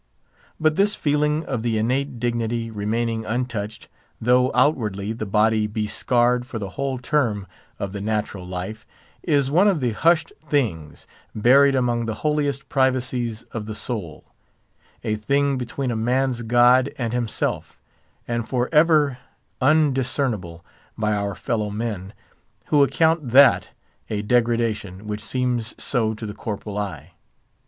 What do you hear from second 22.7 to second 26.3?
account that a degradation which seems so to